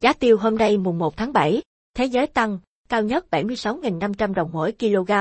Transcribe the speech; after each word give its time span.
Giá 0.00 0.12
tiêu 0.12 0.36
hôm 0.36 0.56
nay 0.56 0.78
mùng 0.78 0.98
1 0.98 1.16
tháng 1.16 1.32
7, 1.32 1.62
thế 1.94 2.04
giới 2.04 2.26
tăng, 2.26 2.58
cao 2.88 3.02
nhất 3.02 3.26
76.500 3.30 4.34
đồng 4.34 4.50
mỗi 4.52 4.72
kg, 4.72 5.12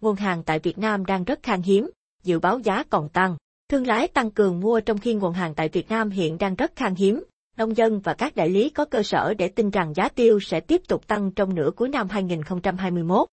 nguồn 0.00 0.16
hàng 0.16 0.42
tại 0.42 0.58
Việt 0.58 0.78
Nam 0.78 1.06
đang 1.06 1.24
rất 1.24 1.42
khan 1.42 1.62
hiếm, 1.62 1.90
dự 2.22 2.38
báo 2.38 2.58
giá 2.58 2.82
còn 2.90 3.08
tăng. 3.08 3.36
Thương 3.68 3.86
lái 3.86 4.08
tăng 4.08 4.30
cường 4.30 4.60
mua 4.60 4.80
trong 4.80 4.98
khi 4.98 5.14
nguồn 5.14 5.32
hàng 5.32 5.54
tại 5.54 5.68
Việt 5.68 5.88
Nam 5.88 6.10
hiện 6.10 6.38
đang 6.38 6.54
rất 6.54 6.76
khan 6.76 6.94
hiếm, 6.94 7.24
nông 7.56 7.76
dân 7.76 8.00
và 8.00 8.14
các 8.14 8.36
đại 8.36 8.48
lý 8.48 8.70
có 8.70 8.84
cơ 8.84 9.02
sở 9.02 9.34
để 9.34 9.48
tin 9.48 9.70
rằng 9.70 9.92
giá 9.94 10.08
tiêu 10.08 10.40
sẽ 10.40 10.60
tiếp 10.60 10.82
tục 10.88 11.06
tăng 11.06 11.30
trong 11.30 11.54
nửa 11.54 11.70
cuối 11.76 11.88
năm 11.88 12.08
2021. 12.08 13.28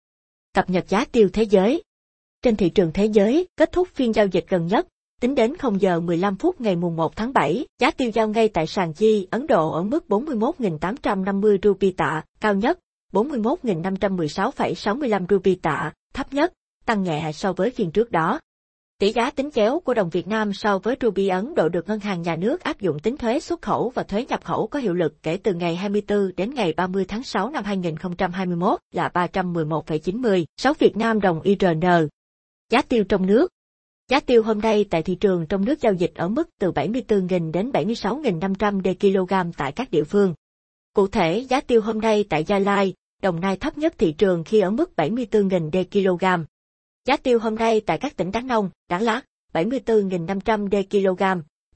Cập 0.53 0.69
nhật 0.69 0.89
giá 0.89 1.05
tiêu 1.05 1.29
thế 1.33 1.43
giới 1.43 1.83
Trên 2.41 2.55
thị 2.55 2.69
trường 2.69 2.91
thế 2.93 3.05
giới, 3.05 3.47
kết 3.57 3.71
thúc 3.71 3.87
phiên 3.93 4.13
giao 4.13 4.25
dịch 4.27 4.45
gần 4.49 4.67
nhất, 4.67 4.87
tính 5.21 5.35
đến 5.35 5.57
0 5.57 5.81
giờ 5.81 5.99
15 5.99 6.35
phút 6.35 6.61
ngày 6.61 6.75
mùng 6.75 6.95
1 6.95 7.15
tháng 7.15 7.33
7, 7.33 7.65
giá 7.79 7.91
tiêu 7.91 8.11
giao 8.13 8.27
ngay 8.27 8.47
tại 8.47 8.67
sàn 8.67 8.93
Chi, 8.93 9.27
Ấn 9.31 9.47
Độ 9.47 9.71
ở 9.71 9.83
mức 9.83 10.05
41.850 10.09 11.57
rupee 11.63 11.91
tạ, 11.97 12.23
cao 12.41 12.55
nhất, 12.55 12.79
41.516,65 13.13 15.25
rupee 15.29 15.55
tạ, 15.61 15.93
thấp 16.13 16.33
nhất, 16.33 16.53
tăng 16.85 17.03
nhẹ 17.03 17.31
so 17.33 17.53
với 17.53 17.69
phiên 17.69 17.91
trước 17.91 18.11
đó. 18.11 18.39
Tỷ 18.99 19.11
giá 19.11 19.31
tính 19.31 19.51
chéo 19.51 19.79
của 19.79 19.93
đồng 19.93 20.09
Việt 20.09 20.27
Nam 20.27 20.53
so 20.53 20.79
với 20.79 20.95
rupee 21.01 21.27
Ấn 21.27 21.55
Độ 21.55 21.69
được 21.69 21.87
Ngân 21.87 21.99
hàng 21.99 22.21
Nhà 22.21 22.35
nước 22.35 22.63
áp 22.63 22.81
dụng 22.81 22.99
tính 22.99 23.17
thuế 23.17 23.39
xuất 23.39 23.61
khẩu 23.61 23.91
và 23.95 24.03
thuế 24.03 24.25
nhập 24.25 24.45
khẩu 24.45 24.67
có 24.67 24.79
hiệu 24.79 24.93
lực 24.93 25.23
kể 25.23 25.37
từ 25.43 25.53
ngày 25.53 25.75
24 25.75 26.31
đến 26.37 26.53
ngày 26.53 26.73
30 26.73 27.05
tháng 27.07 27.23
6 27.23 27.49
năm 27.49 27.63
2021 27.63 28.79
là 28.91 29.11
311,90, 29.13 30.45
6 30.57 30.73
Việt 30.73 30.97
Nam 30.97 31.21
đồng 31.21 31.41
IRN. 31.41 31.81
Giá 32.71 32.81
tiêu 32.81 33.03
trong 33.03 33.25
nước 33.25 33.51
Giá 34.11 34.19
tiêu 34.19 34.43
hôm 34.43 34.59
nay 34.59 34.85
tại 34.89 35.03
thị 35.03 35.15
trường 35.15 35.45
trong 35.45 35.65
nước 35.65 35.81
giao 35.81 35.93
dịch 35.93 36.11
ở 36.15 36.27
mức 36.27 36.49
từ 36.59 36.71
74.000 36.71 37.51
đến 37.51 37.71
76.500 37.71 38.81
đề 38.81 38.95
kg 39.01 39.51
tại 39.57 39.71
các 39.71 39.91
địa 39.91 40.03
phương. 40.03 40.33
Cụ 40.93 41.07
thể, 41.07 41.39
giá 41.39 41.61
tiêu 41.61 41.81
hôm 41.81 41.99
nay 41.99 42.25
tại 42.29 42.43
Gia 42.43 42.59
Lai, 42.59 42.93
Đồng 43.21 43.39
Nai 43.39 43.57
thấp 43.57 43.77
nhất 43.77 43.93
thị 43.97 44.11
trường 44.11 44.43
khi 44.43 44.59
ở 44.59 44.69
mức 44.69 44.91
74.000 44.97 45.71
đề 45.71 45.85
kg. 45.91 46.25
Giá 47.05 47.17
tiêu 47.17 47.39
hôm 47.39 47.55
nay 47.55 47.81
tại 47.85 47.97
các 47.97 48.17
tỉnh 48.17 48.31
Đắk 48.31 48.45
Nông, 48.45 48.69
Đắk 48.89 49.01
Lắk, 49.01 49.25
74.500 49.53 50.67
đề 50.67 50.83
kg, 50.91 51.23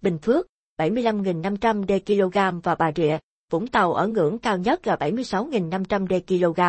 Bình 0.01 0.17
Phước, 0.17 0.47
75.500 0.77 1.85
đề 1.85 1.99
kg 1.99 2.59
và 2.63 2.75
Bà 2.75 2.91
Rịa, 2.95 3.17
Vũng 3.51 3.67
Tàu 3.67 3.93
ở 3.93 4.07
ngưỡng 4.07 4.37
cao 4.37 4.57
nhất 4.57 4.87
là 4.87 4.95
76.500 4.95 6.07
đề 6.07 6.21
kg. 6.27 6.61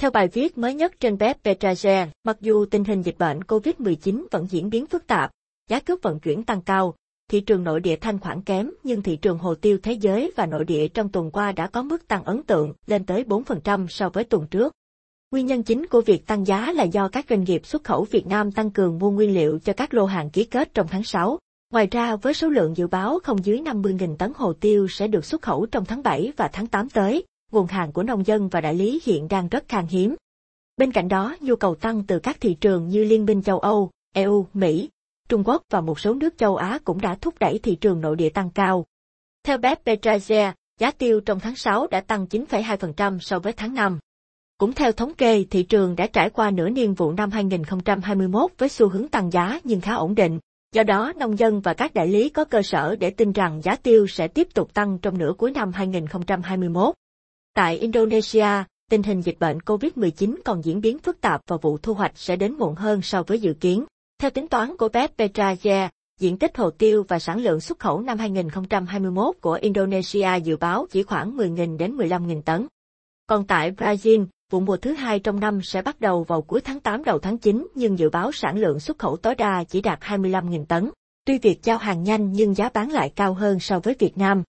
Theo 0.00 0.10
bài 0.10 0.28
viết 0.28 0.58
mới 0.58 0.74
nhất 0.74 1.00
trên 1.00 1.16
web 1.16 1.34
Petragen, 1.44 2.08
mặc 2.24 2.36
dù 2.40 2.66
tình 2.66 2.84
hình 2.84 3.02
dịch 3.02 3.18
bệnh 3.18 3.40
COVID-19 3.40 4.26
vẫn 4.30 4.46
diễn 4.50 4.70
biến 4.70 4.86
phức 4.86 5.06
tạp, 5.06 5.30
giá 5.70 5.80
cước 5.80 6.02
vận 6.02 6.20
chuyển 6.20 6.44
tăng 6.44 6.62
cao, 6.62 6.94
thị 7.30 7.40
trường 7.40 7.64
nội 7.64 7.80
địa 7.80 7.96
thanh 7.96 8.18
khoản 8.18 8.42
kém 8.42 8.70
nhưng 8.82 9.02
thị 9.02 9.16
trường 9.16 9.38
hồ 9.38 9.54
tiêu 9.54 9.78
thế 9.82 9.92
giới 9.92 10.32
và 10.36 10.46
nội 10.46 10.64
địa 10.64 10.88
trong 10.88 11.08
tuần 11.08 11.30
qua 11.30 11.52
đã 11.52 11.66
có 11.66 11.82
mức 11.82 12.08
tăng 12.08 12.24
ấn 12.24 12.42
tượng 12.42 12.72
lên 12.86 13.06
tới 13.06 13.24
4% 13.24 13.86
so 13.88 14.08
với 14.08 14.24
tuần 14.24 14.46
trước. 14.46 14.72
Nguyên 15.30 15.46
nhân 15.46 15.62
chính 15.62 15.86
của 15.86 16.00
việc 16.00 16.26
tăng 16.26 16.46
giá 16.46 16.72
là 16.72 16.84
do 16.84 17.08
các 17.08 17.26
doanh 17.30 17.44
nghiệp 17.44 17.66
xuất 17.66 17.84
khẩu 17.84 18.04
Việt 18.04 18.26
Nam 18.26 18.52
tăng 18.52 18.70
cường 18.70 18.98
mua 18.98 19.10
nguyên 19.10 19.34
liệu 19.34 19.58
cho 19.58 19.72
các 19.72 19.94
lô 19.94 20.04
hàng 20.04 20.30
ký 20.30 20.44
kết 20.44 20.74
trong 20.74 20.88
tháng 20.88 21.04
6. 21.04 21.38
Ngoài 21.72 21.88
ra 21.90 22.16
với 22.16 22.34
số 22.34 22.48
lượng 22.48 22.76
dự 22.76 22.86
báo 22.86 23.18
không 23.24 23.44
dưới 23.44 23.58
50.000 23.58 24.16
tấn 24.16 24.32
hồ 24.36 24.52
tiêu 24.52 24.88
sẽ 24.88 25.08
được 25.08 25.24
xuất 25.24 25.42
khẩu 25.42 25.66
trong 25.66 25.84
tháng 25.84 26.02
7 26.02 26.32
và 26.36 26.48
tháng 26.52 26.66
8 26.66 26.88
tới, 26.88 27.24
nguồn 27.52 27.66
hàng 27.66 27.92
của 27.92 28.02
nông 28.02 28.26
dân 28.26 28.48
và 28.48 28.60
đại 28.60 28.74
lý 28.74 29.00
hiện 29.04 29.28
đang 29.28 29.48
rất 29.48 29.64
khan 29.68 29.86
hiếm. 29.86 30.14
Bên 30.76 30.92
cạnh 30.92 31.08
đó, 31.08 31.36
nhu 31.40 31.56
cầu 31.56 31.74
tăng 31.74 32.04
từ 32.06 32.18
các 32.18 32.36
thị 32.40 32.56
trường 32.60 32.88
như 32.88 33.04
Liên 33.04 33.26
minh 33.26 33.42
châu 33.42 33.58
Âu, 33.58 33.90
EU, 34.14 34.46
Mỹ, 34.54 34.88
Trung 35.28 35.44
Quốc 35.44 35.62
và 35.70 35.80
một 35.80 36.00
số 36.00 36.14
nước 36.14 36.38
châu 36.38 36.56
Á 36.56 36.78
cũng 36.84 37.00
đã 37.00 37.14
thúc 37.14 37.34
đẩy 37.40 37.58
thị 37.58 37.76
trường 37.76 38.00
nội 38.00 38.16
địa 38.16 38.28
tăng 38.28 38.50
cao. 38.50 38.86
Theo 39.44 39.58
Beth 39.58 39.84
Petrasia, 39.84 40.52
giá 40.78 40.90
tiêu 40.90 41.20
trong 41.20 41.40
tháng 41.40 41.56
6 41.56 41.86
đã 41.86 42.00
tăng 42.00 42.26
9,2% 42.26 43.18
so 43.18 43.38
với 43.38 43.52
tháng 43.52 43.74
5. 43.74 43.98
Cũng 44.58 44.72
theo 44.72 44.92
thống 44.92 45.14
kê, 45.14 45.44
thị 45.50 45.62
trường 45.62 45.96
đã 45.96 46.06
trải 46.06 46.30
qua 46.30 46.50
nửa 46.50 46.68
niên 46.68 46.94
vụ 46.94 47.12
năm 47.12 47.30
2021 47.30 48.50
với 48.58 48.68
xu 48.68 48.88
hướng 48.88 49.08
tăng 49.08 49.30
giá 49.30 49.60
nhưng 49.64 49.80
khá 49.80 49.94
ổn 49.94 50.14
định. 50.14 50.38
Do 50.72 50.82
đó, 50.82 51.12
nông 51.16 51.38
dân 51.38 51.60
và 51.60 51.74
các 51.74 51.94
đại 51.94 52.08
lý 52.08 52.28
có 52.28 52.44
cơ 52.44 52.62
sở 52.62 52.96
để 52.96 53.10
tin 53.10 53.32
rằng 53.32 53.60
giá 53.62 53.76
tiêu 53.76 54.06
sẽ 54.06 54.28
tiếp 54.28 54.48
tục 54.54 54.74
tăng 54.74 54.98
trong 54.98 55.18
nửa 55.18 55.32
cuối 55.38 55.50
năm 55.50 55.72
2021. 55.72 56.94
Tại 57.54 57.78
Indonesia, 57.78 58.64
tình 58.90 59.02
hình 59.02 59.20
dịch 59.20 59.38
bệnh 59.38 59.58
COVID-19 59.58 60.34
còn 60.44 60.64
diễn 60.64 60.80
biến 60.80 60.98
phức 60.98 61.20
tạp 61.20 61.40
và 61.46 61.56
vụ 61.56 61.78
thu 61.78 61.94
hoạch 61.94 62.12
sẽ 62.14 62.36
đến 62.36 62.54
muộn 62.54 62.74
hơn 62.74 63.02
so 63.02 63.22
với 63.22 63.40
dự 63.40 63.54
kiến. 63.60 63.84
Theo 64.18 64.30
tính 64.30 64.48
toán 64.48 64.76
của 64.76 64.88
Beth 64.88 65.12
Petraje, 65.18 65.88
diện 66.20 66.38
tích 66.38 66.56
hồ 66.56 66.70
tiêu 66.70 67.04
và 67.08 67.18
sản 67.18 67.40
lượng 67.40 67.60
xuất 67.60 67.78
khẩu 67.78 68.00
năm 68.00 68.18
2021 68.18 69.36
của 69.40 69.52
Indonesia 69.52 70.36
dự 70.44 70.56
báo 70.56 70.86
chỉ 70.90 71.02
khoảng 71.02 71.36
10.000 71.36 71.76
đến 71.76 71.96
15.000 71.96 72.42
tấn. 72.42 72.66
Còn 73.26 73.46
tại 73.46 73.70
Brazil, 73.70 74.26
vụ 74.50 74.60
mùa 74.60 74.76
thứ 74.76 74.92
hai 74.92 75.18
trong 75.18 75.40
năm 75.40 75.62
sẽ 75.62 75.82
bắt 75.82 76.00
đầu 76.00 76.24
vào 76.24 76.42
cuối 76.42 76.60
tháng 76.60 76.80
8 76.80 77.04
đầu 77.04 77.18
tháng 77.18 77.38
9 77.38 77.66
nhưng 77.74 77.98
dự 77.98 78.10
báo 78.10 78.32
sản 78.32 78.58
lượng 78.58 78.80
xuất 78.80 78.98
khẩu 78.98 79.16
tối 79.16 79.34
đa 79.34 79.64
chỉ 79.64 79.80
đạt 79.80 80.00
25.000 80.00 80.64
tấn. 80.64 80.90
Tuy 81.24 81.38
việc 81.38 81.62
giao 81.62 81.78
hàng 81.78 82.02
nhanh 82.02 82.32
nhưng 82.32 82.54
giá 82.54 82.68
bán 82.74 82.90
lại 82.90 83.12
cao 83.16 83.34
hơn 83.34 83.60
so 83.60 83.80
với 83.80 83.94
Việt 83.98 84.18
Nam. 84.18 84.42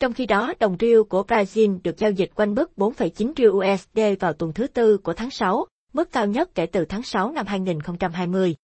Trong 0.00 0.12
khi 0.12 0.26
đó, 0.26 0.54
đồng 0.60 0.76
riêu 0.80 1.04
của 1.04 1.22
Brazil 1.28 1.78
được 1.84 1.98
giao 1.98 2.10
dịch 2.10 2.30
quanh 2.34 2.54
mức 2.54 2.70
4,9 2.76 3.32
triệu 3.36 3.52
USD 3.52 4.00
vào 4.20 4.32
tuần 4.32 4.52
thứ 4.52 4.66
tư 4.66 4.98
của 4.98 5.12
tháng 5.12 5.30
6, 5.30 5.66
mức 5.92 6.12
cao 6.12 6.26
nhất 6.26 6.50
kể 6.54 6.66
từ 6.66 6.84
tháng 6.84 7.02
6 7.02 7.32
năm 7.32 7.46
2020. 7.46 8.54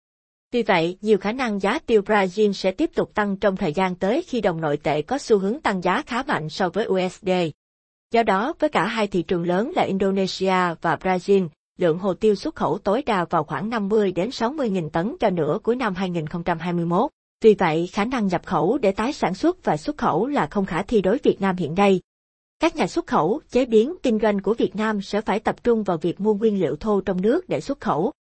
Tuy 0.51 0.63
vậy, 0.63 0.97
nhiều 1.01 1.17
khả 1.17 1.31
năng 1.31 1.59
giá 1.59 1.79
tiêu 1.79 2.01
Brazil 2.01 2.51
sẽ 2.51 2.71
tiếp 2.71 2.89
tục 2.95 3.13
tăng 3.13 3.37
trong 3.37 3.57
thời 3.57 3.73
gian 3.73 3.95
tới 3.95 4.23
khi 4.27 4.41
đồng 4.41 4.61
nội 4.61 4.77
tệ 4.77 5.01
có 5.01 5.17
xu 5.17 5.37
hướng 5.37 5.59
tăng 5.59 5.81
giá 5.81 6.01
khá 6.01 6.23
mạnh 6.23 6.49
so 6.49 6.69
với 6.69 6.87
USD. 6.87 7.29
Do 8.11 8.23
đó, 8.23 8.53
với 8.59 8.69
cả 8.69 8.85
hai 8.85 9.07
thị 9.07 9.21
trường 9.21 9.47
lớn 9.47 9.71
là 9.75 9.83
Indonesia 9.83 10.75
và 10.81 10.95
Brazil, 10.95 11.47
lượng 11.77 11.99
hồ 11.99 12.13
tiêu 12.13 12.35
xuất 12.35 12.55
khẩu 12.55 12.77
tối 12.77 13.03
đa 13.05 13.25
vào 13.29 13.43
khoảng 13.43 13.69
50 13.69 14.11
đến 14.11 14.31
60 14.31 14.69
nghìn 14.69 14.89
tấn 14.89 15.15
cho 15.19 15.29
nửa 15.29 15.59
cuối 15.63 15.75
năm 15.75 15.95
2021 15.95 17.11
tuy 17.41 17.53
vậy, 17.53 17.89
khả 17.93 18.05
năng 18.05 18.27
nhập 18.27 18.45
khẩu 18.45 18.77
để 18.77 18.91
tái 18.91 19.13
sản 19.13 19.33
xuất 19.33 19.63
và 19.63 19.77
xuất 19.77 19.97
khẩu 19.97 20.27
là 20.27 20.47
không 20.47 20.65
khả 20.65 20.83
thi 20.83 21.01
đối 21.01 21.17
Việt 21.23 21.41
Nam 21.41 21.55
hiện 21.55 21.75
nay. 21.75 21.99
Các 22.59 22.75
nhà 22.75 22.87
xuất 22.87 23.07
khẩu, 23.07 23.41
chế 23.49 23.65
biến, 23.65 23.93
kinh 24.03 24.19
doanh 24.21 24.39
của 24.39 24.53
Việt 24.53 24.75
Nam 24.75 25.01
sẽ 25.01 25.21
phải 25.21 25.39
tập 25.39 25.63
trung 25.63 25.83
vào 25.83 25.97
việc 25.97 26.19
mua 26.19 26.33
nguyên 26.33 26.59
liệu 26.59 26.75
thô 26.75 27.01
trong 27.01 27.21
nước 27.21 27.49
để 27.49 27.61
xuất 27.61 27.79
khẩu, 27.79 28.11